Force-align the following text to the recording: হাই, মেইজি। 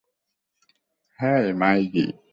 হাই, 1.19 1.45
মেইজি। 1.53 2.05